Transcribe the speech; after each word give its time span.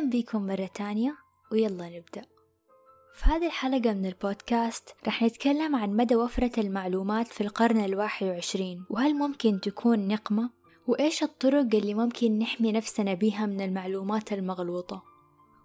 أهلا 0.00 0.10
بكم 0.10 0.46
مرة 0.46 0.70
تانية 0.74 1.16
ويلا 1.52 1.88
نبدأ. 1.88 2.22
في 3.14 3.24
هذه 3.24 3.46
الحلقة 3.46 3.92
من 3.92 4.06
البودكاست 4.06 4.94
رح 5.06 5.22
نتكلم 5.22 5.76
عن 5.76 5.96
مدى 5.96 6.16
وفرة 6.16 6.60
المعلومات 6.60 7.26
في 7.26 7.40
القرن 7.40 7.84
الواحد 7.84 8.26
وعشرين 8.26 8.84
وهل 8.90 9.14
ممكن 9.14 9.60
تكون 9.60 10.08
نقمة؟ 10.08 10.50
وإيش 10.86 11.22
الطرق 11.22 11.74
اللي 11.74 11.94
ممكن 11.94 12.38
نحمي 12.38 12.72
نفسنا 12.72 13.14
بيها 13.14 13.46
من 13.46 13.60
المعلومات 13.60 14.32
المغلوطة؟ 14.32 15.02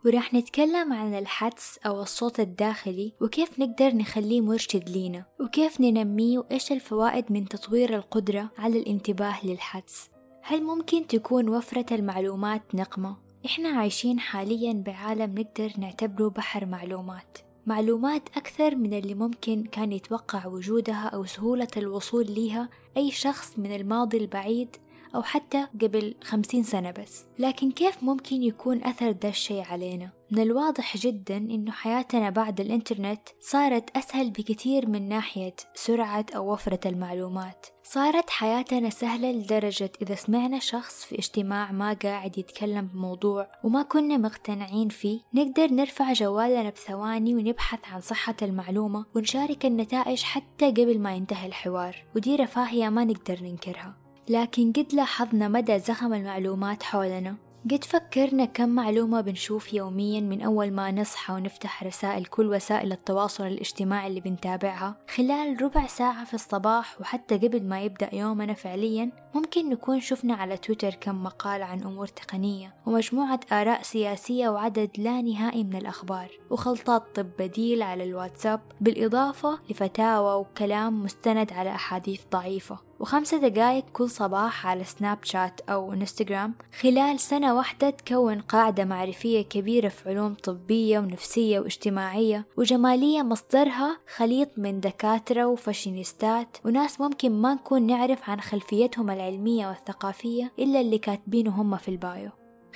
ورح 0.06 0.34
نتكلم 0.34 0.94
عن 0.94 1.14
الحدس 1.14 1.80
أو 1.86 2.02
الصوت 2.02 2.40
الداخلي 2.40 3.14
وكيف 3.22 3.60
نقدر 3.60 3.96
نخليه 3.96 4.42
مرشد 4.42 4.90
لينا 4.90 5.26
وكيف 5.40 5.82
ننميه 5.82 6.40
وإيش 6.40 6.72
الفوائد 6.72 7.32
من 7.32 7.48
تطوير 7.48 7.96
القدرة 7.96 8.50
على 8.58 8.80
الانتباه 8.80 9.46
للحدس. 9.46 10.10
هل 10.42 10.64
ممكن 10.64 11.08
تكون 11.08 11.50
وفرة 11.50 11.96
المعلومات 11.96 12.76
نقمة؟ 12.76 13.25
إحنا 13.46 13.70
عايشين 13.70 14.20
حاليا 14.20 14.74
بعالم 14.74 15.36
نقدر 15.40 15.72
نعتبره 15.78 16.30
بحر 16.30 16.66
معلومات 16.66 17.38
معلومات 17.66 18.30
أكثر 18.38 18.76
من 18.76 18.94
اللي 18.94 19.14
ممكن 19.14 19.64
كان 19.64 19.92
يتوقع 19.92 20.48
وجودها 20.48 21.08
أو 21.08 21.26
سهولة 21.26 21.68
الوصول 21.78 22.32
ليها 22.32 22.70
أي 22.98 23.12
شخص 23.12 23.60
من 23.60 23.76
الماضي 23.76 24.18
البعيد 24.18 24.76
أو 25.16 25.24
حتى 25.24 25.68
قبل 25.82 26.16
خمسين 26.24 26.64
سنة 26.64 26.92
بس 26.92 27.26
لكن 27.40 27.72
كيف 27.72 28.04
ممكن 28.04 28.44
يكون 28.44 28.84
أثر 28.84 29.12
ده 29.12 29.30
الشي 29.30 29.62
علينا؟ 29.62 30.10
من 30.32 30.42
الواضح 30.42 30.98
جدا 30.98 31.38
إنه 31.38 31.72
حياتنا 31.72 32.30
بعد 32.30 32.62
الإنترنت 32.62 33.22
صارت 33.42 33.98
أسهل 33.98 34.32
بكثير 34.32 34.90
من 34.90 35.10
ناحية 35.10 35.56
سرعة 35.76 36.26
أو 36.36 36.54
وفرة 36.54 36.80
المعلومات. 36.86 37.66
صارت 37.84 38.30
حياتنا 38.30 38.90
سهلة 38.90 39.32
لدرجة 39.32 39.92
إذا 40.02 40.16
سمعنا 40.16 40.60
شخص 40.60 41.06
في 41.06 41.20
اجتماع 41.20 41.72
ما 41.72 41.94
قاعد 41.94 42.38
يتكلم 42.38 42.90
بموضوع 42.94 43.48
وما 43.64 43.84
كنا 43.84 44.18
مقتنعين 44.18 44.90
فيه 44.90 45.20
نقدر 45.34 45.74
نرفع 45.74 46.14
جوالنا 46.14 46.70
بثواني 46.70 47.36
ونبحث 47.36 47.80
عن 47.94 48.02
صحة 48.02 48.36
المعلومة 48.42 49.06
ونشارك 49.16 49.66
النتائج 49.66 50.24
حتى 50.24 50.72
قبل 50.72 51.00
ما 51.00 51.16
ينتهي 51.16 51.48
الحوار. 51.48 52.06
ودي 52.16 52.36
رفاهية 52.36 52.90
ما 52.90 53.04
نقدر 53.04 53.40
ننكرها. 53.42 53.94
لكن 54.30 54.72
قد 54.72 54.94
لاحظنا 54.94 55.48
مدى 55.48 55.80
زخم 55.80 56.14
المعلومات 56.14 56.84
حولنا. 56.84 57.45
قد 57.72 57.84
فكرنا 57.84 58.46
كم 58.46 58.70
معلومة 58.70 59.22
بنشوف 59.22 59.74
يوميا 59.74 60.22
من 60.22 60.42
أول 60.42 60.72
ما 60.72 60.92
نصحى 60.92 61.34
ونفتح 61.34 61.84
رسائل 61.84 62.26
كل 62.26 62.48
وسائل 62.48 62.92
التواصل 62.92 63.48
الاجتماعي 63.48 64.08
اللي 64.08 64.20
بنتابعها. 64.20 64.96
خلال 65.16 65.62
ربع 65.62 65.88
ساعة 65.88 66.26
في 66.26 66.34
الصباح 66.34 67.02
وحتى 67.02 67.38
قبل 67.38 67.64
ما 67.64 67.82
يبدأ 67.82 68.16
يومنا 68.16 68.54
فعليا 68.54 69.12
ممكن 69.36 69.70
نكون 69.70 70.00
شفنا 70.00 70.34
على 70.34 70.58
تويتر 70.58 70.94
كم 70.94 71.24
مقال 71.24 71.64
عن 71.64 71.84
أمور 71.84 72.08
تقنية 72.08 72.76
ومجموعة 72.86 73.40
آراء 73.52 73.82
سياسية 73.82 74.50
وعدد 74.50 74.90
لا 74.98 75.22
نهائي 75.22 75.64
من 75.64 75.76
الأخبار 75.76 76.32
وخلطات 76.50 77.04
طب 77.16 77.30
بديل 77.40 77.82
على 77.82 78.04
الواتساب 78.04 78.62
بالإضافة 78.82 79.60
لفتاوى 79.70 80.36
وكلام 80.36 81.04
مستند 81.04 81.54
على 81.54 81.70
أحاديث 81.70 82.22
ضعيفة. 82.32 82.80
وخمسة 83.00 83.38
دقايق 83.38 83.86
كل 83.94 84.10
صباح 84.10 84.68
على 84.68 84.84
سناب 84.84 85.18
شات 85.24 85.62
أو 85.70 85.94
إنستغرام. 85.94 86.54
خلال 86.82 87.20
سنة 87.20 87.56
واحدة 87.56 87.90
تكون 87.90 88.42
قاعدة 88.42 88.86
معرفية 88.86 89.42
كبيرة 89.42 89.88
في 89.88 90.10
علوم 90.10 90.34
طبية 90.34 91.00
ونفسية 91.00 91.60
واجتماعية 91.60 92.46
وجمالية 92.58 93.22
مصدرها 93.22 93.98
خليط 94.16 94.50
من 94.58 94.80
دكاترة 94.80 95.46
وفاشينيستات 95.46 96.58
وناس 96.66 97.02
ممكن 97.02 97.32
ما 97.32 97.54
نكون 97.54 97.88
نعرف 97.88 98.30
عن 98.30 98.42
خلفيتهم 98.42 99.10
العلمية 99.10 99.68
والثقافية 99.68 100.52
إلا 100.60 100.82
اللي 100.82 100.98
كاتبينه 100.98 101.62
هم 101.62 101.78
في 101.78 101.88
البايو. 101.88 102.30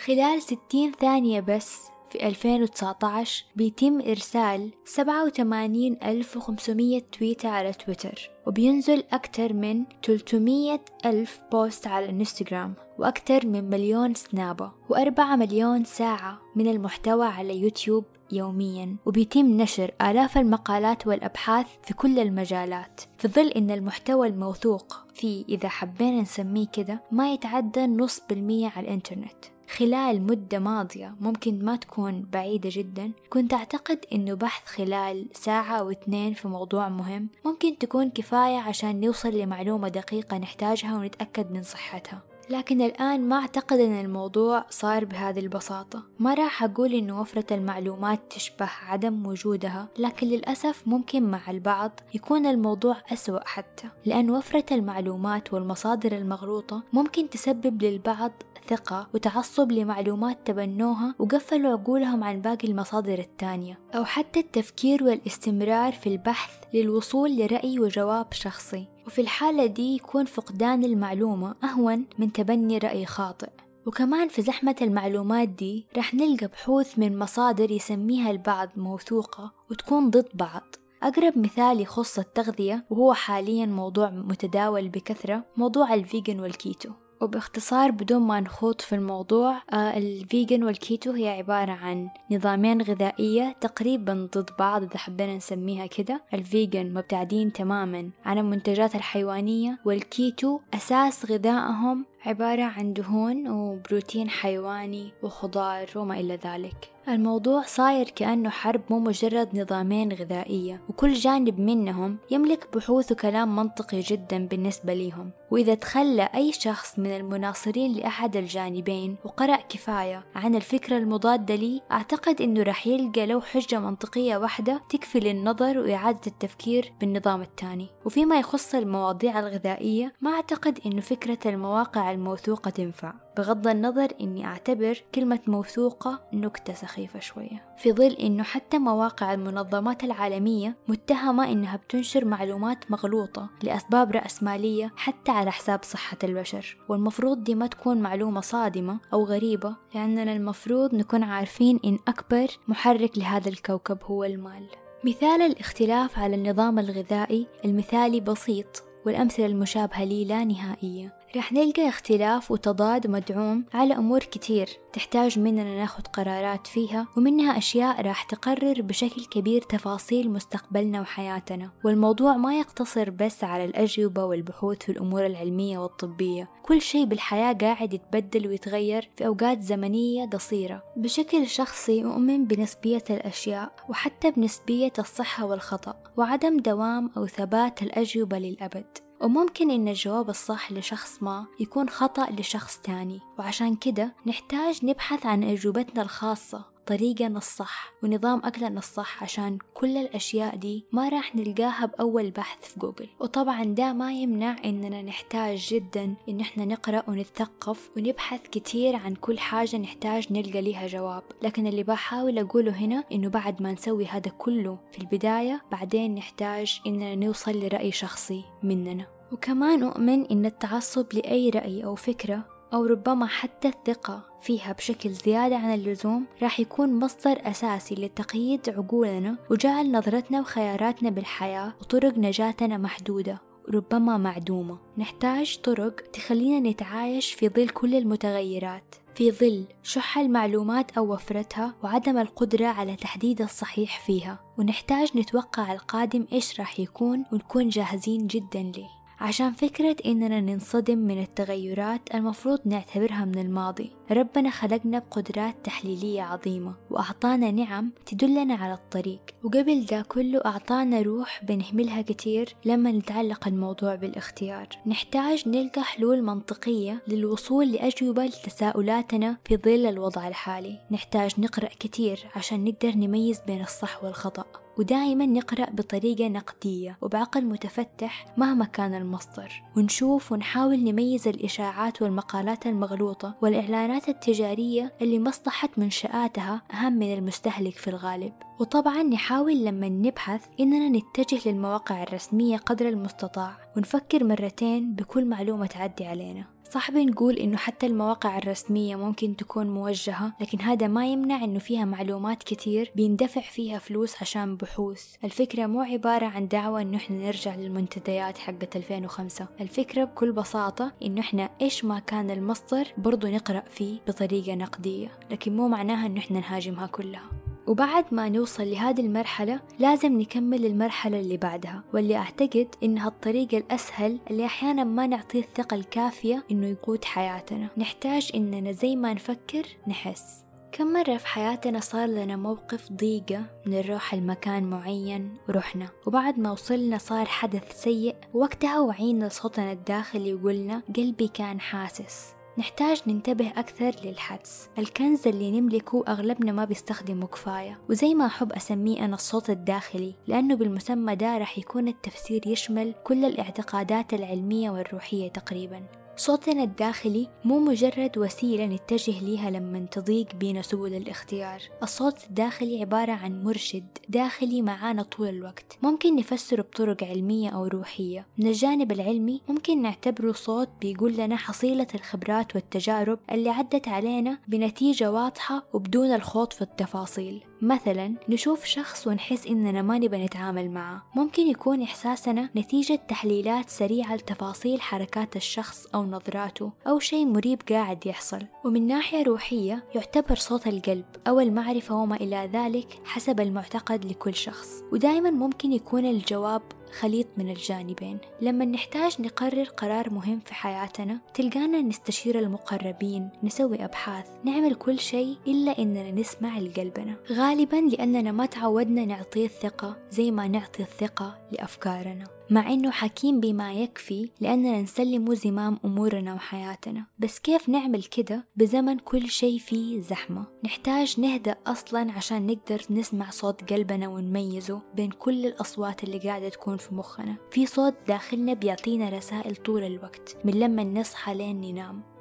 خلال 0.05 0.41
ستين 0.41 0.91
ثانية 0.91 1.39
بس 1.39 1.81
في 2.11 2.27
2019 2.27 3.45
بيتم 3.55 4.01
إرسال 4.01 4.69
87500 4.85 6.99
تويتة 6.99 7.49
على 7.49 7.73
تويتر 7.73 8.29
وبينزل 8.47 9.03
أكثر 9.11 9.53
من 9.53 9.85
300 10.03 10.79
ألف 11.05 11.41
بوست 11.51 11.87
على 11.87 12.05
الإنستغرام 12.05 12.73
وأكثر 12.99 13.45
من 13.45 13.69
مليون 13.69 14.13
سنابة 14.13 14.71
وأربعة 14.89 15.35
مليون 15.35 15.83
ساعة 15.83 16.41
من 16.55 16.67
المحتوى 16.67 17.27
على 17.27 17.57
يوتيوب 17.57 18.05
يوميا 18.31 18.95
وبيتم 19.05 19.61
نشر 19.61 19.91
آلاف 20.01 20.37
المقالات 20.37 21.07
والأبحاث 21.07 21.67
في 21.83 21.93
كل 21.93 22.19
المجالات. 22.19 23.01
في 23.17 23.27
ظل 23.27 23.47
إن 23.47 23.71
المحتوى 23.71 24.27
الموثوق 24.27 24.97
فيه 25.13 25.45
إذا 25.49 25.69
حبينا 25.69 26.21
نسميه 26.21 26.67
كده 26.73 27.03
ما 27.11 27.33
يتعدى 27.33 27.87
نص 27.87 28.21
بالمية 28.29 28.71
على 28.75 28.87
الإنترنت. 28.87 29.45
خلال 29.77 30.21
مدة 30.21 30.59
ماضية 30.59 31.15
ممكن 31.21 31.65
ما 31.65 31.75
تكون 31.75 32.25
بعيدة 32.33 32.69
جدا 32.73 33.11
كنت 33.29 33.53
أعتقد 33.53 33.99
إنه 34.13 34.33
بحث 34.33 34.65
خلال 34.67 35.27
ساعة 35.33 35.75
أو 35.75 35.91
اثنين 35.91 36.33
في 36.33 36.47
موضوع 36.47 36.89
مهم. 36.89 37.27
ممكن 37.45 37.77
تكون 37.77 38.09
كفاية 38.09 38.57
عشان 38.57 38.99
نوصل 38.99 39.29
لمعلومة 39.29 39.87
دقيقة 39.87 40.37
نحتاجها 40.37 40.97
ونتأكد 40.97 41.51
من 41.51 41.63
صحتها. 41.63 42.21
لكن 42.49 42.81
الآن 42.81 43.29
ما 43.29 43.35
أعتقد 43.35 43.79
أن 43.79 44.05
الموضوع 44.05 44.65
صار 44.69 45.05
بهذه 45.05 45.39
البساطة. 45.39 46.03
ما 46.19 46.33
راح 46.33 46.63
أقول 46.63 46.93
أن 46.93 47.11
وفرة 47.11 47.45
المعلومات 47.51 48.19
تشبه 48.29 48.69
عدم 48.87 49.25
وجودها 49.25 49.87
لكن 49.99 50.27
للأسف 50.27 50.83
ممكن 50.85 51.23
مع 51.23 51.51
البعض 51.51 51.99
يكون 52.13 52.45
الموضوع 52.45 52.97
أسوأ 53.13 53.39
حتى. 53.45 53.87
لأن 54.05 54.31
وفرة 54.31 54.65
المعلومات 54.71 55.53
والمصادر 55.53 56.17
المغلوطة 56.17 56.83
ممكن 56.93 57.29
تسبب 57.29 57.83
للبعض 57.83 58.31
ثقة 58.67 59.07
وتعصب 59.13 59.71
لمعلومات 59.71 60.37
تبنوها 60.45 61.15
وقفلوا 61.19 61.71
عقولهم 61.71 62.23
عن 62.23 62.41
باقي 62.41 62.67
المصادر 62.67 63.19
التانية 63.19 63.79
أو 63.95 64.05
حتى 64.05 64.39
التفكير 64.39 65.03
والاستمرار 65.03 65.93
في 65.93 66.07
البحث 66.07 66.51
للوصول 66.73 67.37
لرأي 67.37 67.79
وجواب 67.79 68.33
شخصي. 68.33 68.87
وفي 69.07 69.21
الحالة 69.21 69.65
دي 69.65 69.95
يكون 69.95 70.25
فقدان 70.25 70.83
المعلومة 70.83 71.55
أهون 71.63 72.05
من 72.19 72.31
تبني 72.31 72.77
رأي 72.77 73.05
خاطئ. 73.05 73.49
وكمان 73.85 74.27
في 74.27 74.41
زحمة 74.41 74.75
المعلومات 74.81 75.49
دي 75.49 75.85
رح 75.97 76.13
نلقى 76.13 76.47
بحوث 76.47 76.99
من 76.99 77.19
مصادر 77.19 77.71
يسميها 77.71 78.31
البعض 78.31 78.69
موثوقة 78.77 79.51
وتكون 79.71 80.09
ضد 80.09 80.29
بعض. 80.33 80.75
أقرب 81.03 81.37
مثال 81.37 81.81
يخص 81.81 82.19
التغذية 82.19 82.85
وهو 82.89 83.13
حاليا 83.13 83.65
موضوع 83.65 84.09
متداول 84.09 84.89
بكثرة 84.89 85.45
موضوع 85.57 85.93
ال 85.93 86.01
vegan 86.01 86.39
وال 86.39 86.53
keto. 86.53 86.89
وباختصار 87.21 87.91
بدون 87.91 88.21
ما 88.21 88.39
نخوض 88.39 88.81
في 88.81 88.95
الموضوع 88.95 89.61
آه 89.73 89.97
ال 89.97 90.08
vegan 90.08 90.63
وال 90.63 90.79
keto 90.79 91.11
هي 91.11 91.29
عبارة 91.29 91.71
عن 91.71 92.09
نظامين 92.31 92.81
غذائية 92.81 93.55
تقريبا 93.61 94.29
ضد 94.37 94.49
بعض 94.59 94.83
إذا 94.83 94.97
حبينا 94.97 95.35
نسميها 95.35 95.85
كده. 95.85 96.21
ال 96.33 96.43
vegan 96.43 96.93
مبتعدين 96.93 97.53
تماما 97.53 98.09
عن 98.25 98.37
المنتجات 98.37 98.95
الحيوانية 98.95 99.79
والكيتو 99.85 100.59
أساس 100.73 101.31
غذائهم 101.31 102.05
عبارة 102.25 102.63
عن 102.63 102.93
دهون 102.93 103.47
وبروتين 103.47 104.29
حيواني 104.29 105.11
وخضار 105.23 105.87
وما 105.95 106.19
إلى 106.19 106.35
ذلك. 106.35 106.89
الموضوع 107.09 107.61
صاير 107.61 108.09
كأنه 108.09 108.49
حرب 108.49 108.81
مو 108.89 108.99
مجرد 108.99 109.57
نظامين 109.57 110.13
غذائية 110.13 110.81
وكل 110.89 111.13
جانب 111.13 111.59
منهم 111.59 112.17
يملك 112.31 112.67
بحوث 112.75 113.11
وكلام 113.11 113.55
منطقي 113.55 113.99
جدا 113.99 114.47
بالنسبة 114.47 114.93
ليهم. 114.93 115.31
وإذا 115.51 115.73
تخلى 115.73 116.29
أي 116.35 116.51
شخص 116.51 116.99
من 116.99 117.15
المناصرين 117.15 117.93
لأحد 117.93 118.37
الجانبين 118.37 119.15
وقرأ 119.25 119.55
كفاية 119.55 120.25
عن 120.35 120.55
الفكرة 120.55 120.97
المضادة 120.97 121.55
لي 121.55 121.81
أعتقد 121.91 122.41
أنه 122.41 122.63
رح 122.63 122.87
يلقى 122.87 123.25
لو 123.25 123.41
حجة 123.41 123.79
منطقية 123.79 124.37
واحدة 124.37 124.81
تكفي 124.89 125.19
للنظر 125.19 125.79
وإعادة 125.79 126.21
التفكير 126.27 126.93
بالنظام 126.99 127.41
الثاني. 127.41 127.87
وفيما 128.05 128.39
يخص 128.39 128.75
المواضيع 128.75 129.39
الغذائية 129.39 130.13
ما 130.21 130.31
أعتقد 130.31 130.79
أنه 130.85 131.01
فكرة 131.01 131.39
المواقع 131.45 132.08
الموثوقة 132.11 132.69
تنفع. 132.69 133.13
بغض 133.37 133.67
النظر 133.67 134.07
أني 134.21 134.45
أعتبر 134.45 135.03
كلمة 135.15 135.39
موثوقة 135.47 136.21
نكتة 136.33 136.73
سخيفة 136.73 137.19
شوية. 137.19 137.75
في 137.77 137.93
ظل 137.93 138.11
أنه 138.11 138.43
حتى 138.43 138.77
مواقع 138.77 139.33
المنظمات 139.33 140.03
العالمية 140.03 140.77
متهمة 140.87 141.51
أنها 141.51 141.77
بتنشر 141.77 142.25
معلومات 142.25 142.91
مغلوطة 142.91 143.49
لأسباب 143.63 144.11
رأسمالية 144.11 144.93
حتى 144.95 145.31
على 145.31 145.51
حساب 145.51 145.83
صحة 145.83 146.17
البشر. 146.23 146.77
والمفروض 146.89 147.43
دي 147.43 147.55
ما 147.55 147.67
تكون 147.67 147.97
معلومة 147.97 148.41
صادمة 148.41 148.99
أو 149.13 149.23
غريبة 149.23 149.75
لأننا 149.95 150.33
المفروض 150.33 150.95
نكون 150.95 151.23
عارفين 151.23 151.79
إن 151.85 151.99
أكبر 152.07 152.47
محرك 152.67 153.17
لهذا 153.17 153.49
الكوكب 153.49 153.97
هو 154.03 154.23
المال. 154.23 154.67
مثال 155.03 155.41
الاختلاف 155.41 156.19
على 156.19 156.35
النظام 156.35 156.79
الغذائي 156.79 157.47
المثالي 157.65 158.19
بسيط 158.19 158.83
والأمثلة 159.05 159.45
المشابهة 159.45 160.03
لي 160.03 160.25
لا 160.25 160.43
نهائية. 160.43 161.18
رح 161.35 161.53
نلقى 161.53 161.89
اختلاف 161.89 162.51
وتضاد 162.51 163.07
مدعوم 163.07 163.65
على 163.73 163.93
أمور 163.93 164.19
كتير. 164.19 164.69
تحتاج 164.93 165.39
مننا 165.39 165.75
ناخد 165.75 166.07
قرارات 166.07 166.67
فيها 166.67 167.07
ومنها 167.17 167.57
أشياء 167.57 168.01
راح 168.01 168.23
تقرر 168.23 168.81
بشكل 168.81 169.25
كبير 169.25 169.61
تفاصيل 169.61 170.31
مستقبلنا 170.31 171.01
وحياتنا. 171.01 171.71
والموضوع 171.85 172.37
ما 172.37 172.59
يقتصر 172.59 173.09
بس 173.09 173.43
على 173.43 173.65
الأجوبة 173.65 174.25
والبحوث 174.25 174.83
في 174.83 174.91
الأمور 174.91 175.25
العلمية 175.25 175.77
والطبية. 175.77 176.49
كل 176.63 176.81
شيء 176.81 177.05
بالحياة 177.05 177.53
قاعد 177.53 177.93
يتبدل 177.93 178.47
ويتغير 178.47 179.09
في 179.17 179.27
أوقات 179.27 179.61
زمنية 179.61 180.25
قصيرة. 180.25 180.83
بشكل 180.97 181.47
شخصي 181.47 182.03
أؤمن 182.03 182.45
بنسبية 182.45 183.03
الأشياء 183.09 183.71
وحتى 183.89 184.31
بنسبية 184.31 184.93
الصحة 184.99 185.45
والخطأ 185.45 185.95
وعدم 186.17 186.57
دوام 186.57 187.11
أو 187.17 187.27
ثبات 187.27 187.81
الأجوبة 187.83 188.39
للأبد. 188.39 189.08
وممكن 189.21 189.71
إن 189.71 189.87
الجواب 189.87 190.29
الصح 190.29 190.71
لشخص 190.71 191.23
ما 191.23 191.45
يكون 191.59 191.89
خطأ 191.89 192.27
لشخص 192.31 192.77
تاني. 192.77 193.19
وعشان 193.39 193.75
كده 193.75 194.13
نحتاج 194.25 194.85
نبحث 194.85 195.25
عن 195.25 195.43
أجوبتنا 195.43 196.01
الخاصة 196.01 196.65
طريقنا 196.89 197.37
الصح 197.37 197.93
ونظام 198.03 198.41
أكلنا 198.45 198.79
الصح 198.79 199.23
عشان 199.23 199.57
كل 199.73 199.97
الأشياء 199.97 200.55
دي 200.55 200.85
ما 200.91 201.09
راح 201.09 201.35
نلقاها 201.35 201.85
بأول 201.85 202.31
بحث 202.31 202.73
في 202.73 202.79
جوجل. 202.79 203.07
وطبعا 203.19 203.63
ده 203.63 203.93
ما 203.93 204.13
يمنع 204.13 204.55
إننا 204.65 205.01
نحتاج 205.01 205.67
جدا 205.71 206.15
إن 206.29 206.39
إحنا 206.39 206.65
نقرأ 206.65 207.03
ونتثقف 207.07 207.89
ونبحث 207.97 208.41
كتير 208.51 208.95
عن 208.95 209.15
كل 209.15 209.39
حاجة 209.39 209.77
نحتاج 209.77 210.33
نلقى 210.33 210.61
ليها 210.61 210.87
جواب. 210.87 211.23
لكن 211.41 211.67
اللي 211.67 211.83
بحاول 211.83 212.39
أقوله 212.39 212.71
هنا 212.71 213.03
إنه 213.11 213.29
بعد 213.29 213.61
ما 213.61 213.71
نسوي 213.71 214.05
هذا 214.05 214.31
كله 214.37 214.77
في 214.91 214.97
البداية 214.99 215.61
بعدين 215.71 216.15
نحتاج 216.15 216.81
إننا 216.87 217.15
نوصل 217.15 217.59
لرأي 217.59 217.91
شخصي 217.91 218.43
مننا. 218.63 219.05
وكمان 219.31 219.83
أؤمن 219.83 220.25
إن 220.25 220.45
التعصب 220.45 221.13
لأي 221.13 221.49
رأي 221.49 221.85
أو 221.85 221.95
فكرة 221.95 222.58
أو 222.73 222.85
ربما 222.85 223.25
حتى 223.25 223.67
الثقة 223.67 224.21
فيها 224.41 224.73
بشكل 224.73 225.09
زيادة 225.09 225.55
عن 225.55 225.73
اللزوم 225.73 226.25
راح 226.41 226.59
يكون 226.59 226.99
مصدر 226.99 227.41
أساسي 227.43 227.95
لتقييد 227.95 228.69
عقولنا 228.69 229.37
وجعل 229.51 229.91
نظرتنا 229.91 230.39
وخياراتنا 230.39 231.09
بالحياة 231.09 231.73
وطرق 231.81 232.17
نجاتنا 232.17 232.77
محدودة 232.77 233.49
ربما 233.73 234.17
معدومة. 234.17 234.77
نحتاج 234.97 235.57
طرق 235.57 236.01
تخلينا 236.01 236.69
نتعايش 236.69 237.33
في 237.33 237.49
ظل 237.49 237.69
كل 237.69 237.95
المتغيرات 237.95 238.95
في 239.15 239.31
ظل 239.31 239.65
شح 239.83 240.17
المعلومات 240.17 240.97
أو 240.97 241.13
وفرتها 241.13 241.75
وعدم 241.83 242.17
القدرة 242.17 242.65
على 242.65 242.95
تحديد 242.95 243.41
الصحيح 243.41 243.99
فيها. 244.05 244.39
ونحتاج 244.57 245.17
نتوقع 245.17 245.73
القادم 245.73 246.25
إيش 246.31 246.59
راح 246.59 246.79
يكون 246.79 247.25
ونكون 247.31 247.69
جاهزين 247.69 248.27
جدا 248.27 248.61
ليه. 248.61 248.98
عشان 249.19 249.53
فكرة 249.53 249.95
إننا 250.05 250.41
ننصدم 250.41 250.97
من 250.97 251.21
التغيرات 251.21 252.01
المفروض 252.15 252.59
نعتبرها 252.65 253.25
من 253.25 253.37
الماضي. 253.37 253.91
ربنا 254.11 254.49
خلقنا 254.49 254.99
بقدرات 254.99 255.55
تحليلية 255.63 256.21
عظيمة 256.21 256.75
وأعطانا 256.89 257.51
نعم 257.51 257.91
تدلنا 258.05 258.55
على 258.55 258.73
الطريق. 258.73 259.21
وقبل 259.43 259.85
ده 259.85 260.01
كله 260.01 260.41
أعطانا 260.45 261.01
روح 261.01 261.43
بنهملها 261.43 262.01
كتير 262.01 262.55
لما 262.65 262.91
نتعلق 262.91 263.47
الموضوع 263.47 263.95
بالاختيار. 263.95 264.67
نحتاج 264.85 265.49
نلقى 265.49 265.83
حلول 265.83 266.23
منطقية 266.23 267.01
للوصول 267.07 267.71
لأجوبة 267.71 268.25
لتساؤلاتنا 268.25 269.37
في 269.45 269.57
ظل 269.57 269.85
الوضع 269.85 270.27
الحالي. 270.27 270.79
نحتاج 270.91 271.39
نقرأ 271.39 271.69
كتير 271.79 272.19
عشان 272.35 272.63
نقدر 272.63 272.95
نميز 272.95 273.41
بين 273.47 273.61
الصح 273.61 274.03
والخطأ. 274.03 274.45
ودائما 274.79 275.25
نقرأ 275.25 275.69
بطريقة 275.69 276.27
نقدية 276.27 276.97
وبعقل 277.01 277.45
متفتح 277.45 278.25
مهما 278.37 278.65
كان 278.65 278.93
المصدر. 278.95 279.63
ونشوف 279.77 280.31
ونحاول 280.31 280.83
نميز 280.83 281.27
الإشاعات 281.27 282.01
والمقالات 282.01 282.67
المغلوطة 282.67 283.35
والإعلانات 283.41 284.09
التجارية 284.09 284.93
اللي 285.01 285.19
مصلحة 285.19 285.69
منشآتها 285.77 286.61
أهم 286.73 286.93
من 286.93 287.13
المستهلك 287.13 287.73
في 287.73 287.89
الغالب. 287.89 288.33
وطبعا 288.59 289.03
نحاول 289.03 289.65
لما 289.65 289.89
نبحث 289.89 290.45
إننا 290.59 290.89
نتجه 290.89 291.49
للمواقع 291.49 292.03
الرسمية 292.03 292.57
قدر 292.57 292.89
المستطاع 292.89 293.57
ونفكر 293.77 294.23
مرتين 294.23 294.93
بكل 294.93 295.25
معلومة 295.25 295.65
تعدي 295.65 296.05
علينا. 296.05 296.59
صح 296.71 296.91
بنقول 296.91 297.35
إنه 297.35 297.57
حتى 297.57 297.85
المواقع 297.85 298.37
الرسمية 298.37 298.95
ممكن 298.95 299.35
تكون 299.35 299.69
موجهة 299.69 300.33
لكن 300.41 300.61
هذا 300.61 300.87
ما 300.87 301.07
يمنع 301.07 301.43
إنه 301.43 301.59
فيها 301.59 301.85
معلومات 301.85 302.43
كتير 302.43 302.91
بيندفع 302.95 303.41
فيها 303.41 303.79
فلوس 303.79 304.21
عشان 304.21 304.55
بحوث 304.69 305.15
الفكرة 305.23 305.65
مو 305.65 305.81
عبارة 305.81 306.25
عن 306.25 306.47
دعوة 306.47 306.81
إنه 306.81 306.97
إحنا 306.97 307.17
نرجع 307.17 307.55
للمنتديات 307.55 308.37
حقت 308.37 308.75
2005 308.75 309.47
الفكرة 309.61 310.03
بكل 310.03 310.31
بساطة 310.31 310.91
إنه 311.03 311.21
إحنا 311.21 311.49
إيش 311.61 311.85
ما 311.85 311.99
كان 311.99 312.31
المصدر 312.31 312.87
برضو 312.97 313.27
نقرأ 313.27 313.59
فيه 313.59 313.99
بطريقة 314.07 314.55
نقدية 314.55 315.11
لكن 315.31 315.57
مو 315.57 315.67
معناها 315.67 316.05
إنه 316.05 316.19
إحنا 316.19 316.39
نهاجمها 316.39 316.87
كلها. 316.87 317.29
وبعد 317.67 318.05
ما 318.11 318.29
نوصل 318.29 318.71
لهذه 318.71 319.01
المرحلة 319.01 319.59
لازم 319.79 320.21
نكمل 320.21 320.65
المرحلة 320.65 321.19
اللي 321.19 321.37
بعدها 321.37 321.83
واللي 321.93 322.15
أعتقد 322.15 322.67
إنها 322.83 323.07
الطريقة 323.07 323.57
الأسهل 323.57 324.19
اللي 324.31 324.45
أحيانا 324.45 324.83
ما 324.83 325.07
نعطيه 325.07 325.39
الثقة 325.39 325.75
الكافية 325.75 326.43
إنه 326.51 326.67
يقود 326.67 327.05
حياتنا. 327.05 327.67
نحتاج 327.77 328.31
إننا 328.35 328.71
زي 328.71 328.95
ما 328.95 329.13
نفكر 329.13 329.67
نحس. 329.87 330.48
كم 330.71 330.93
مرة 330.93 331.17
في 331.17 331.27
حياتنا 331.27 331.79
صار 331.79 332.07
لنا 332.07 332.35
موقف 332.35 332.91
ضيقة 332.91 333.45
نروح 333.67 334.15
لمكان 334.15 334.63
معين 334.63 335.33
ورحنا 335.49 335.89
وبعد 336.07 336.39
ما 336.39 336.51
وصلنا 336.51 336.97
صار 336.97 337.25
حدث 337.25 337.83
سيء 337.83 338.15
وقتها 338.33 338.79
وعينا 338.79 339.29
صوتنا 339.29 339.71
الداخلي 339.71 340.29
يقولنا 340.29 340.81
قلبي 340.97 341.27
كان 341.27 341.59
حاسس. 341.59 342.33
نحتاج 342.57 343.01
ننتبه 343.07 343.49
أكثر 343.57 343.95
للحدس. 344.03 344.69
الكنز 344.77 345.27
اللي 345.27 345.61
نملكه 345.61 346.03
أغلبنا 346.07 346.51
ما 346.51 346.65
بيستخدمه 346.65 347.27
كفاية. 347.27 347.79
وزي 347.89 348.13
ما 348.13 348.25
أحب 348.25 348.53
أسميه 348.53 349.05
أنا 349.05 349.15
الصوت 349.15 349.49
الداخلي 349.49 350.15
لأنه 350.27 350.55
بالمسمى 350.55 351.15
ده 351.15 351.37
رح 351.37 351.57
يكون 351.57 351.87
التفسير 351.87 352.47
يشمل 352.47 352.93
كل 353.03 353.25
الاعتقادات 353.25 354.13
العلمية 354.13 354.69
والروحية 354.69 355.29
تقريبا. 355.29 355.83
صوتنا 356.19 356.63
الداخلي 356.63 357.27
مو 357.45 357.59
مجرد 357.59 358.17
وسيلة 358.17 358.65
نتجه 358.65 359.19
ليها 359.23 359.49
لما 359.49 359.85
تضيق 359.91 360.35
بينا 360.35 360.61
سبل 360.61 360.93
الاختيار. 360.93 361.61
الصوت 361.83 362.23
الداخلي 362.23 362.81
عبارة 362.81 363.11
عن 363.11 363.43
مرشد 363.43 363.97
داخلي 364.09 364.61
معانا 364.61 365.03
طول 365.03 365.27
الوقت. 365.27 365.77
ممكن 365.83 366.15
نفسره 366.15 366.61
بطرق 366.61 367.03
علمية 367.03 367.49
أو 367.49 367.67
روحية. 367.67 368.27
من 368.37 368.47
الجانب 368.47 368.91
العلمي 368.91 369.41
ممكن 369.49 369.81
نعتبره 369.81 370.31
صوت 370.31 370.69
بيقول 370.81 371.17
لنا 371.17 371.35
حصيلة 371.35 371.87
الخبرات 371.95 372.55
والتجارب 372.55 373.19
اللي 373.31 373.49
عدت 373.49 373.87
علينا 373.87 374.39
بنتيجة 374.47 375.11
واضحة 375.11 375.63
وبدون 375.73 376.13
الخوض 376.13 376.53
في 376.53 376.61
التفاصيل. 376.61 377.43
مثلا 377.61 378.13
نشوف 378.29 378.65
شخص 378.65 379.07
ونحس 379.07 379.47
إننا 379.47 379.81
ما 379.81 379.97
نبى 379.97 380.25
نتعامل 380.25 380.71
معه. 380.71 381.03
ممكن 381.15 381.47
يكون 381.47 381.81
إحساسنا 381.81 382.49
نتيجة 382.55 382.99
تحليلات 383.07 383.69
سريعة 383.69 384.15
لتفاصيل 384.15 384.81
حركات 384.81 385.35
الشخص 385.35 385.85
أو 385.95 386.03
نظراته 386.03 386.71
أو 386.87 386.99
شيء 386.99 387.25
مريب 387.25 387.61
قاعد 387.69 388.05
يحصل. 388.05 388.41
ومن 388.65 388.87
ناحية 388.87 389.23
روحية 389.23 389.83
يعتبر 389.95 390.35
صوت 390.35 390.67
القلب 390.67 391.05
أو 391.27 391.39
المعرفة 391.39 391.95
وما 391.95 392.15
إلى 392.15 392.49
ذلك 392.53 392.99
حسب 393.05 393.39
المعتقد 393.39 394.05
لكل 394.05 394.35
شخص. 394.35 394.83
ودائما 394.91 395.29
ممكن 395.31 395.71
يكون 395.71 396.05
الجواب 396.05 396.61
خليط 396.99 397.27
من 397.37 397.49
الجانبين. 397.49 398.17
لما 398.41 398.65
نحتاج 398.65 399.21
نقرر 399.21 399.63
قرار 399.63 400.09
مهم 400.09 400.39
في 400.39 400.53
حياتنا 400.53 401.19
تلقانا 401.33 401.81
نستشير 401.81 402.39
المقربين 402.39 403.29
نسوي 403.43 403.85
أبحاث 403.85 404.25
نعمل 404.43 404.75
كل 404.75 404.99
شيء 404.99 405.37
إلا 405.47 405.79
إننا 405.79 406.11
نسمع 406.11 406.59
لقلبنا. 406.59 407.15
غالبا 407.31 407.75
لأننا 407.75 408.31
ما 408.31 408.45
تعودنا 408.45 409.05
نعطيه 409.05 409.45
الثقة 409.45 409.97
زي 410.11 410.31
ما 410.31 410.47
نعطي 410.47 410.83
الثقة 410.83 411.37
لأفكارنا. 411.51 412.38
مع 412.51 412.73
إنه 412.73 412.91
حكيم 412.91 413.39
بما 413.39 413.73
يكفي 413.73 414.29
لأننا 414.39 414.81
نسلم 414.81 415.33
زمام 415.33 415.79
أمورنا 415.85 416.33
وحياتنا. 416.33 417.05
بس 417.19 417.39
كيف 417.39 417.69
نعمل 417.69 418.03
كده 418.03 418.47
بزمن 418.55 418.97
كل 418.99 419.29
شيء 419.29 419.59
فيه 419.59 420.01
زحمة؟ 420.01 420.45
نحتاج 420.65 421.19
نهدأ 421.19 421.55
أصلا 421.67 422.11
عشان 422.11 422.47
نقدر 422.47 422.81
نسمع 422.89 423.29
صوت 423.29 423.73
قلبنا 423.73 424.07
ونميزه 424.07 424.81
بين 424.95 425.11
كل 425.11 425.45
الأصوات 425.45 426.03
اللي 426.03 426.17
قاعدة 426.17 426.49
تكون 426.49 426.77
في 426.77 426.95
مخنا. 426.95 427.35
في 427.51 427.65
صوت 427.65 427.93
داخلنا 428.07 428.53
بيعطينا 428.53 429.09
رسائل 429.09 429.55
طول 429.55 429.83
الوقت 429.83 430.37
من 430.45 430.53
لما 430.53 430.83
نصحى 430.83 431.33
لين 431.33 431.61
ننام. 431.61 432.18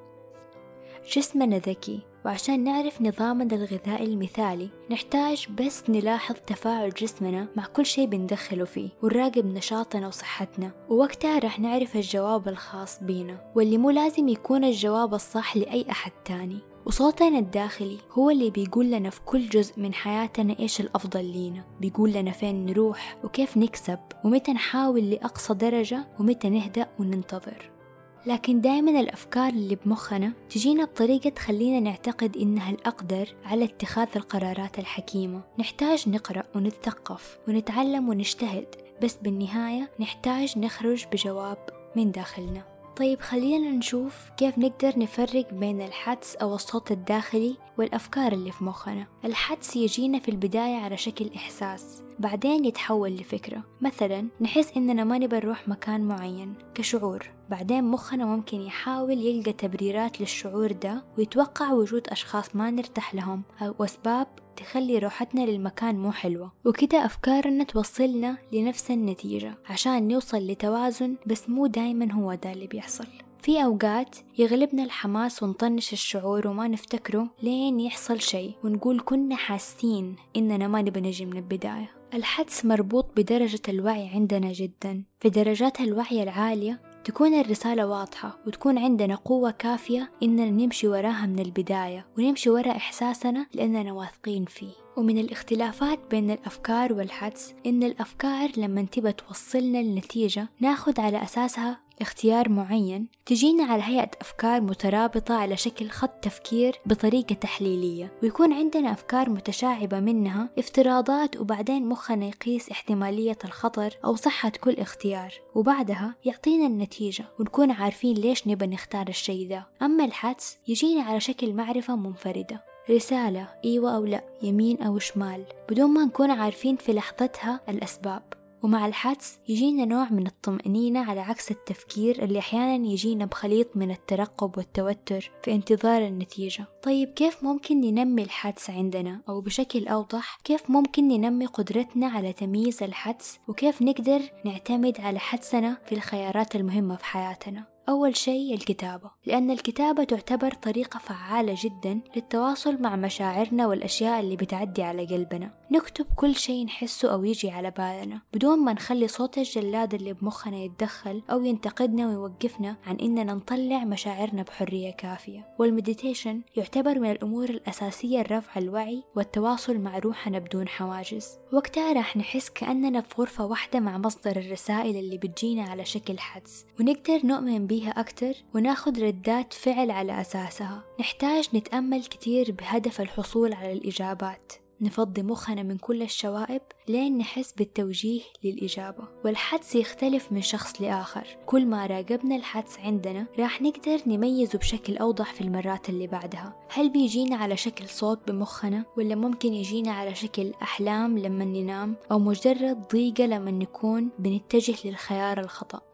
جسمنا 1.13 1.59
ذكي 1.59 2.01
وعشان 2.25 2.65
نعرف 2.65 3.03
نظامنا 3.03 3.55
الغذائي 3.55 4.05
المثالي 4.05 4.69
نحتاج 4.91 5.49
بس 5.59 5.91
نلاحظ 5.91 6.35
تفاعل 6.47 6.91
جسمنا 6.91 7.49
مع 7.57 7.67
كل 7.67 7.87
شيء 7.87 8.07
بندخله 8.07 8.65
فيه 8.65 8.89
ونراقب 9.03 9.47
نشاطنا 9.47 10.09
وصحتنا 10.09 10.71
ووقتها 10.89 11.39
راح 11.39 11.61
نعرف 11.61 11.97
الجواب 11.97 12.49
الخاص 12.49 13.03
بينا 13.03 13.53
واللي 13.57 13.79
مو 13.79 13.91
لازم 13.91 14.29
يكون 14.29 14.65
الجواب 14.65 15.15
الصح 15.15 15.57
لأي 15.57 15.91
أحد 15.91 16.13
تاني. 16.25 16.59
وصوتنا 16.87 17.39
الداخلي 17.39 17.99
هو 18.13 18.31
اللي 18.31 18.51
بيقول 18.51 18.91
لنا 18.91 19.11
في 19.11 19.21
كل 19.21 19.49
جزء 19.49 19.81
من 19.81 19.95
حياتنا 19.95 20.59
إيش 20.61 20.81
الأفضل 20.81 21.25
لينا. 21.25 21.65
بيقول 21.81 22.13
لنا 22.13 22.31
فين 22.31 22.67
نروح 22.67 23.17
وكيف 23.25 23.57
نكسب 23.57 23.99
ومتى 24.25 24.53
نحاول 24.53 25.11
لأقصى 25.11 25.55
درجة 25.55 26.09
ومتى 26.21 26.49
نهدأ 26.49 26.87
وننتظر. 26.99 27.78
لكن 28.27 28.61
دائما 28.61 29.01
الأفكار 29.01 29.49
اللي 29.49 29.77
بمخنا 29.85 30.33
تجينا 30.51 30.85
بطريقة 30.85 31.31
تخلينا 31.31 31.81
نعتقد 31.81 32.37
إنها 32.37 32.71
الأقدر 32.71 33.35
على 33.45 33.65
اتخاذ 33.65 34.09
القرارات 34.17 34.79
الحكيمة. 34.79 35.41
نحتاج 35.59 36.09
نقرأ 36.09 36.43
ونتثقف 36.55 37.39
ونتعلم 37.49 38.09
ونجتهد 38.09 38.67
بس 39.03 39.17
بالنهاية 39.23 39.91
نحتاج 40.01 40.59
نخرج 40.59 41.05
بجواب 41.13 41.59
من 41.97 42.11
داخلنا. 42.11 42.63
طيب 42.97 43.21
خلينا 43.21 43.71
نشوف 43.71 44.31
كيف 44.37 44.59
نقدر 44.59 44.99
نفرق 44.99 45.55
بين 45.55 45.81
الحدس 45.81 46.37
أو 46.37 46.55
الصوت 46.55 46.91
الداخلي 46.93 47.57
والأفكار 47.79 48.33
اللي 48.33 48.53
في 48.53 48.65
مخنا. 48.65 49.07
الحدس 49.25 49.77
يجينا 49.77 50.19
في 50.19 50.31
البداية 50.31 50.77
على 50.77 50.97
شكل 50.97 51.31
إحساس. 51.37 52.03
بعدين 52.19 52.65
يتحول 52.65 53.11
لفكرة. 53.15 53.63
مثلا 53.81 54.27
نحس 54.41 54.77
إننا 54.77 55.05
ما 55.05 55.19
نبى 55.19 55.37
نروح 55.37 55.69
مكان 55.69 56.01
معين 56.01 56.55
كشعور. 56.75 57.31
بعدين 57.51 57.85
مخنا 57.85 58.25
ممكن 58.27 58.61
يحاول 58.61 59.19
يلقى 59.19 59.53
تبريرات 59.53 60.21
للشعور 60.21 60.73
ده 60.73 61.05
ويتوقع 61.19 61.73
وجود 61.73 62.09
أشخاص 62.09 62.57
ما 62.57 62.71
نرتاح 62.71 63.15
لهم 63.15 63.43
أو 63.63 63.85
أسباب 63.85 64.27
تخلي 64.57 64.99
روحتنا 64.99 65.41
للمكان 65.41 65.99
مو 65.99 66.13
حلوة. 66.13 66.53
وكده 66.65 67.05
أفكارنا 67.05 67.65
توصلنا 67.65 68.39
لنفس 68.53 68.91
النتيجة 68.91 69.55
عشان 69.71 70.09
نوصل 70.09 70.39
لتوازن 70.47 71.17
بس 71.27 71.49
مو 71.49 71.67
دايما 71.67 72.13
هو 72.13 72.35
ده 72.35 72.53
اللي 72.53 72.67
بيحصل. 72.67 73.07
في 73.43 73.65
أوقات 73.65 74.17
يغلبنا 74.39 74.85
الحماس 74.85 75.43
ونطنش 75.43 75.93
الشعور 75.93 76.49
وما 76.49 76.69
نفتكره 76.69 77.31
لين 77.43 77.81
يحصل 77.81 78.21
شيء 78.21 78.53
ونقول 78.65 79.01
كنا 79.05 79.37
حاسين 79.37 80.17
إننا 80.37 80.69
ما 80.69 80.83
نبي 80.83 81.01
نجي 81.01 81.27
من 81.27 81.37
البداية. 81.37 81.98
الحدس 82.15 82.65
مربوط 82.65 83.07
بدرجة 83.17 83.61
الوعي 83.69 84.09
عندنا 84.09 84.53
جدا. 84.53 85.03
في 85.21 85.31
درجات 85.31 85.81
الوعي 85.81 86.23
العالية 86.23 86.81
تكون 87.05 87.35
الرسالة 87.35 87.87
واضحة 87.87 88.39
وتكون 88.47 88.79
عندنا 88.79 89.15
قوة 89.15 89.51
كافية 89.51 90.11
إننا 90.23 90.51
نمشي 90.51 90.89
وراها 90.89 91.27
من 91.27 91.39
البداية 91.39 92.07
ونمشي 92.19 92.51
ورا 92.51 92.71
إحساسنا 92.71 93.47
لأننا 93.55 93.93
واثقين 93.93 94.45
فيه. 94.45 94.73
ومن 94.97 95.19
الاختلافات 95.19 95.99
بين 96.11 96.31
الأفكار 96.31 96.93
والحدس 96.93 97.55
إن 97.67 97.83
الأفكار 97.83 98.51
لما 98.57 98.83
تبى 98.83 99.13
توصلنا 99.13 99.79
لنتيجة 99.79 100.49
ناخد 100.61 101.01
على 101.01 101.23
أساسها 101.23 101.81
اختيار 102.01 102.49
معين 102.49 103.07
تجينا 103.27 103.65
على 103.65 103.83
هيئة 103.83 104.11
أفكار 104.21 104.61
مترابطة 104.61 105.35
على 105.35 105.57
شكل 105.57 105.89
خط 105.89 106.11
تفكير 106.23 106.81
بطريقة 106.87 107.35
تحليلية 107.35 108.13
ويكون 108.23 108.53
عندنا 108.53 108.93
أفكار 108.93 109.31
متشعبة 109.31 110.01
منها 110.01 110.49
افتراضات 110.59 111.37
وبعدين 111.37 111.87
مخنا 111.87 112.27
يقيس 112.27 112.71
احتمالية 112.71 113.39
الخطر 113.45 113.95
أو 114.05 114.17
صحة 114.17 114.53
كل 114.61 114.75
اختيار 114.75 115.35
وبعدها 115.55 116.15
يعطينا 116.25 116.67
النتيجة 116.67 117.25
ونكون 117.41 117.71
عارفين 117.71 118.17
ليش 118.17 118.49
نبى 118.49 118.67
نختار 118.67 119.09
الشيء 119.09 119.49
ذا 119.49 119.65
أما 119.83 120.05
الحدس 120.05 120.59
يجينا 120.69 121.03
على 121.03 121.21
شكل 121.21 121.53
معرفة 121.53 121.97
منفردة 121.97 122.65
رسالة 122.91 123.49
أيوة 123.65 123.97
أو 123.97 124.05
لا 124.05 124.25
يمين 124.43 124.83
أو 124.83 124.99
شمال 124.99 125.45
بدون 125.71 125.91
ما 125.91 126.05
نكون 126.05 126.31
عارفين 126.31 126.77
في 126.77 126.93
لحظتها 126.93 127.61
الأسباب. 127.69 128.38
ومع 128.63 128.87
الحدس 128.87 129.39
يجينا 129.49 129.85
نوع 129.85 130.09
من 130.11 130.27
الطمأنينة 130.27 131.11
على 131.11 131.21
عكس 131.21 131.51
التفكير 131.51 132.25
اللي 132.25 132.39
أحيانا 132.39 132.87
يجينا 132.87 133.25
بخليط 133.25 133.77
من 133.77 133.91
الترقب 133.91 134.57
والتوتر 134.59 135.31
في 135.43 135.53
انتظار 135.53 136.07
النتيجة. 136.07 136.65
طيب 136.89 137.09
كيف 137.09 137.45
ممكن 137.45 137.81
ننمي 137.81 138.23
الحدس 138.23 138.71
عندنا؟ 138.71 139.21
أو 139.29 139.41
بشكل 139.41 139.89
أوضح 139.89 140.39
كيف 140.45 140.71
ممكن 140.71 141.09
ننمي 141.09 141.47
قدرتنا 141.47 142.07
على 142.07 142.33
تمييز 142.33 142.83
الحدس؟ 142.83 143.39
وكيف 143.49 143.83
نقدر 143.83 144.21
نعتمد 144.45 145.01
على 145.01 145.19
حدسنا 145.19 145.79
في 145.87 145.95
الخيارات 145.95 146.57
المهمة 146.57 146.97
في 146.97 147.05
حياتنا؟ 147.05 147.79
أول 147.89 148.17
شيء 148.17 148.55
الكتابة. 148.55 149.11
لأن 149.27 149.51
الكتابة 149.51 150.05
تعتبر 150.05 150.55
طريقة 150.55 150.99
فعالة 150.99 151.57
جدا 151.59 152.01
للتواصل 152.17 152.83
مع 152.83 152.97
مشاعرنا 152.97 153.67
والأشياء 153.67 154.21
اللي 154.21 154.37
بتعدي 154.37 154.83
على 154.83 155.05
قلبنا. 155.05 155.51
نكتب 155.71 156.07
كل 156.17 156.35
شيء 156.35 156.65
نحسه 156.65 157.13
أو 157.13 157.25
يجي 157.25 157.51
على 157.51 157.71
بالنا. 157.71 158.21
بدون 158.35 158.59
ما 158.65 158.73
نخلي 158.73 159.09
صوت 159.09 159.39
الجلاد 159.39 159.95
اللي 159.95 160.13
بمخنا 160.13 160.57
يتدخل 160.57 161.23
أو 161.31 161.45
ينتقدنا 161.45 162.09
ويوقفنا 162.09 162.77
عن 162.87 162.97
إننا 162.97 163.35
نطلع 163.35 163.85
مشاعرنا 163.85 164.43
بحرية 164.43 164.91
كافية. 164.91 165.49
والمديتيشن 165.59 166.41
يعتبر 166.79 166.99
من 166.99 167.11
الأمور 167.11 167.51
الأساسية 167.51 168.21
لرفع 168.23 168.61
الوعي 168.61 169.05
والتواصل 169.17 169.79
مع 169.79 169.99
روحنا 169.99 170.39
بدون 170.39 170.69
حواجز. 170.69 171.39
وقتها 171.53 171.93
راح 171.93 172.17
نحس 172.17 172.51
كأننا 172.51 173.01
في 173.01 173.15
غرفة 173.19 173.47
واحدة 173.47 173.81
مع 173.81 173.99
مصدر 173.99 174.37
الرسائل 174.37 174.97
اللي 174.97 175.19
بتجينا 175.19 175.63
على 175.63 175.85
شكل 175.85 176.19
حدس. 176.19 176.67
ونقدر 176.81 177.27
نؤمن 177.27 177.67
بيها 177.67 177.91
أكتر 177.91 178.33
وناخد 178.55 178.99
ردات 178.99 179.53
فعل 179.53 179.91
على 179.91 180.21
أساسها. 180.21 180.85
نحتاج 181.01 181.49
نتأمل 181.55 182.05
كتير 182.05 182.53
بهدف 182.53 183.01
الحصول 183.01 183.53
على 183.53 183.73
الإجابات. 183.73 184.53
نفضي 184.81 185.23
مخنا 185.23 185.63
من 185.63 185.79
كل 185.79 186.03
الشوائب 186.03 186.63
لين 186.89 187.19
نحس 187.19 187.53
بالتوجيه 187.53 188.21
للإجابة 188.45 189.05
والحدس 189.25 189.75
يختلف 189.77 190.33
من 190.33 190.43
شخص 190.43 190.83
لآخر. 190.83 191.27
كل 191.47 191.67
ما 191.67 191.87
راقبنا 191.87 192.37
الحدس 192.37 192.79
عندنا 192.79 193.27
راح 193.39 193.63
نقدر 193.63 194.01
نميزه 194.07 194.59
بشكل 194.59 194.97
أوضح 194.97 195.35
في 195.35 195.41
المرات 195.41 195.89
اللي 195.89 196.07
بعدها. 196.07 196.67
هل 196.69 196.91
بيجينا 196.91 197.37
على 197.37 197.57
شكل 197.57 197.89
صوت 197.89 198.31
بمخنا 198.31 198.85
ولا 198.97 199.15
ممكن 199.15 199.55
يجينا 199.55 199.93
على 199.93 200.15
شكل 200.15 200.53
أحلام 200.63 201.19
لما 201.19 201.45
ننام 201.45 201.97
أو 202.13 202.19
مجرد 202.19 202.89
ضيقة 202.93 203.27
لما 203.27 203.51
نكون 203.51 204.11
بنتجه 204.19 204.89
للخيار 204.89 205.41
الخطأ؟ 205.41 205.88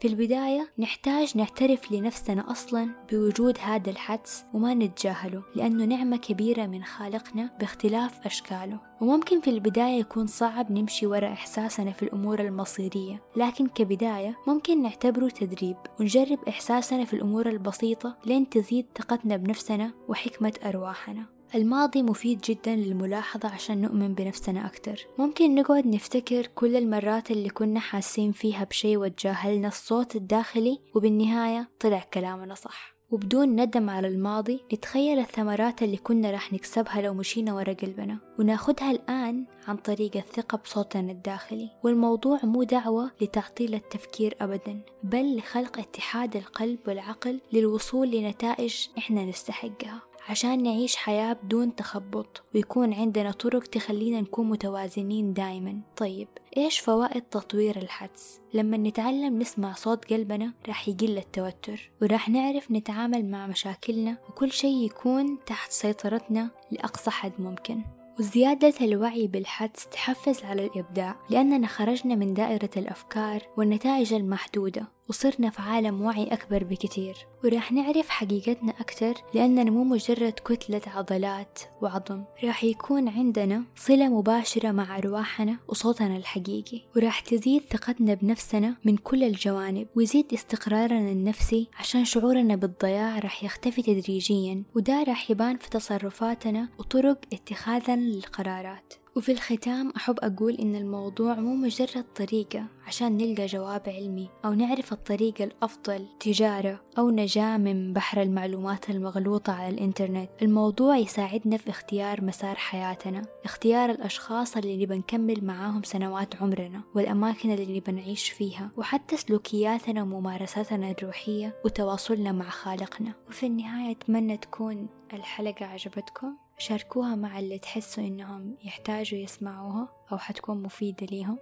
في 0.00 0.08
البداية 0.08 0.70
نحتاج 0.78 1.36
نعترف 1.36 1.92
لنفسنا 1.92 2.50
أصلا 2.50 2.90
بوجود 3.12 3.58
هذا 3.60 3.90
الحدس 3.90 4.44
وما 4.54 4.74
نتجاهله 4.74 5.42
لأنه 5.54 5.84
نعمة 5.84 6.16
كبيرة 6.16 6.66
من 6.66 6.84
خالقنا 6.84 7.50
باختلاف 7.60 8.26
أشكاله. 8.26 8.78
وممكن 9.00 9.40
في 9.40 9.50
البداية 9.50 10.00
يكون 10.00 10.26
صعب 10.26 10.72
نمشي 10.72 11.06
وراء 11.06 11.32
إحساسنا 11.32 11.92
في 11.92 12.02
الأمور 12.02 12.40
المصيرية 12.40 13.22
لكن 13.36 13.66
كبداية 13.66 14.36
ممكن 14.46 14.82
نعتبره 14.82 15.28
تدريب 15.28 15.76
ونجرب 16.00 16.38
إحساسنا 16.48 17.04
في 17.04 17.14
الأمور 17.14 17.48
البسيطة 17.48 18.16
لين 18.26 18.48
تزيد 18.48 18.86
ثقتنا 18.98 19.36
بنفسنا 19.36 19.92
وحكمة 20.08 20.52
أرواحنا. 20.64 21.34
الماضي 21.54 22.02
مفيد 22.02 22.40
جدا 22.40 22.76
للملاحظة 22.76 23.48
عشان 23.48 23.80
نؤمن 23.80 24.14
بنفسنا 24.14 24.66
أكتر. 24.66 25.06
ممكن 25.18 25.54
نقعد 25.54 25.86
نفتكر 25.86 26.46
كل 26.46 26.76
المرات 26.76 27.30
اللي 27.30 27.48
كنا 27.48 27.80
حاسين 27.80 28.32
فيها 28.32 28.64
بشي 28.64 28.96
وتجاهلنا 28.96 29.68
الصوت 29.68 30.16
الداخلي 30.16 30.78
وبالنهاية 30.94 31.68
طلع 31.80 32.04
كلامنا 32.14 32.54
صح. 32.54 32.94
وبدون 33.10 33.48
ندم 33.60 33.90
على 33.90 34.08
الماضي 34.08 34.60
نتخيل 34.74 35.18
الثمرات 35.18 35.82
اللي 35.82 35.96
كنا 35.96 36.30
راح 36.30 36.52
نكسبها 36.52 37.02
لو 37.02 37.14
مشينا 37.14 37.54
ورا 37.54 37.72
قلبنا. 37.72 38.18
وناخدها 38.38 38.90
الآن 38.90 39.44
عن 39.68 39.76
طريق 39.76 40.16
الثقة 40.16 40.58
بصوتنا 40.58 41.12
الداخلي. 41.12 41.70
والموضوع 41.84 42.40
مو 42.42 42.62
دعوة 42.62 43.10
لتعطيل 43.20 43.74
التفكير 43.74 44.36
أبدا 44.40 44.80
بل 45.02 45.36
لخلق 45.36 45.78
اتحاد 45.78 46.36
القلب 46.36 46.78
والعقل 46.86 47.40
للوصول 47.52 48.10
لنتائج 48.10 48.86
إحنا 48.98 49.24
نستحقها. 49.24 50.02
عشان 50.28 50.62
نعيش 50.62 50.96
حياة 50.96 51.32
بدون 51.32 51.74
تخبط 51.74 52.42
ويكون 52.54 52.94
عندنا 52.94 53.30
طرق 53.30 53.64
تخلينا 53.64 54.20
نكون 54.20 54.48
متوازنين 54.48 55.32
دايما. 55.32 55.80
طيب 55.96 56.28
إيش 56.56 56.78
فوائد 56.78 57.22
تطوير 57.22 57.76
الحدس؟ 57.76 58.40
لما 58.54 58.76
نتعلم 58.76 59.38
نسمع 59.38 59.72
صوت 59.72 60.04
قلبنا 60.12 60.52
راح 60.68 60.88
يقل 60.88 61.18
التوتر 61.18 61.90
وراح 62.02 62.28
نعرف 62.28 62.70
نتعامل 62.70 63.30
مع 63.30 63.46
مشاكلنا 63.46 64.18
وكل 64.28 64.52
شيء 64.52 64.84
يكون 64.84 65.38
تحت 65.46 65.72
سيطرتنا 65.72 66.50
لأقصى 66.70 67.10
حد 67.10 67.32
ممكن. 67.38 67.80
وزيادة 68.18 68.74
الوعي 68.80 69.26
بالحدس 69.26 69.88
تحفز 69.88 70.44
على 70.44 70.66
الإبداع 70.66 71.16
لأننا 71.30 71.66
خرجنا 71.66 72.14
من 72.14 72.34
دائرة 72.34 72.70
الأفكار 72.76 73.42
والنتائج 73.56 74.14
المحدودة. 74.14 74.88
وصرنا 75.08 75.50
في 75.50 75.62
عالم 75.62 76.02
وعي 76.02 76.24
أكبر 76.24 76.64
بكتير. 76.64 77.14
وراح 77.44 77.72
نعرف 77.72 78.08
حقيقتنا 78.08 78.72
أكتر 78.80 79.14
لأننا 79.34 79.70
مو 79.70 79.84
مجرد 79.84 80.32
كتلة 80.32 80.80
عضلات 80.86 81.58
وعظم. 81.82 82.24
راح 82.44 82.64
يكون 82.64 83.08
عندنا 83.08 83.64
صلة 83.76 84.08
مباشرة 84.08 84.70
مع 84.70 84.98
أرواحنا 84.98 85.56
وصوتنا 85.68 86.16
الحقيقي. 86.16 86.82
وراح 86.96 87.20
تزيد 87.20 87.62
ثقتنا 87.70 88.14
بنفسنا 88.14 88.76
من 88.84 88.96
كل 88.96 89.24
الجوانب 89.24 89.86
ويزيد 89.96 90.32
استقرارنا 90.34 91.12
النفسي 91.12 91.68
عشان 91.78 92.04
شعورنا 92.04 92.56
بالضياع 92.56 93.18
راح 93.18 93.44
يختفي 93.44 93.82
تدريجيا 93.82 94.62
وده 94.74 95.02
راح 95.02 95.30
يبان 95.30 95.56
في 95.56 95.70
تصرفاتنا 95.70 96.68
وطرق 96.78 97.18
اتخاذنا 97.32 97.96
للقرارات. 97.96 98.94
وفي 99.16 99.32
الختام 99.32 99.92
أحب 99.96 100.18
أقول 100.22 100.54
إن 100.54 100.76
الموضوع 100.76 101.34
مو 101.34 101.54
مجرد 101.54 102.04
طريقة 102.16 102.66
عشان 102.86 103.16
نلقى 103.16 103.46
جواب 103.46 103.82
علمي 103.86 104.28
أو 104.44 104.52
نعرف 104.52 104.92
الطريقة 104.92 105.44
الأفضل 105.44 106.06
تجارة 106.20 106.80
أو 106.98 107.10
نجاة 107.10 107.56
من 107.56 107.92
بحر 107.92 108.22
المعلومات 108.22 108.90
المغلوطة 108.90 109.52
على 109.52 109.74
الإنترنت. 109.74 110.30
الموضوع 110.42 110.96
يساعدنا 110.96 111.56
في 111.56 111.70
اختيار 111.70 112.24
مسار 112.24 112.54
حياتنا 112.54 113.22
اختيار 113.44 113.90
الأشخاص 113.90 114.56
اللي 114.56 114.84
نبى 114.84 114.98
نكمل 114.98 115.44
معاهم 115.44 115.82
سنوات 115.82 116.42
عمرنا 116.42 116.80
والأماكن 116.94 117.50
اللي 117.50 117.78
نبى 117.78 117.92
نعيش 117.92 118.30
فيها 118.30 118.70
وحتى 118.76 119.16
سلوكياتنا 119.16 120.02
وممارساتنا 120.02 120.90
الروحية 120.90 121.56
وتواصلنا 121.64 122.32
مع 122.32 122.50
خالقنا. 122.50 123.12
وفي 123.28 123.46
النهاية 123.46 123.90
أتمنى 123.90 124.36
تكون 124.36 124.88
الحلقة 125.12 125.66
عجبتكم. 125.66 126.43
شاركوها 126.58 127.14
مع 127.14 127.38
اللي 127.38 127.58
تحسوا 127.58 128.04
إنهم 128.04 128.56
يحتاجوا 128.64 129.18
يسمعوها 129.18 129.88
أو 130.12 130.18
حتكون 130.18 130.62
مفيدة 130.62 131.06
ليهم. 131.06 131.38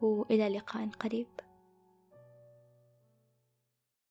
وإلى 0.00 0.48
لقاء 0.48 0.88
قريب. 0.88 1.26